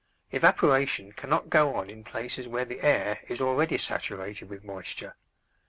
[0.31, 5.15] Evaporation cannot go on in places where the air is already saturated with moisture.